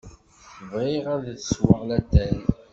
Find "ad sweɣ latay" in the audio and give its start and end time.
1.15-2.35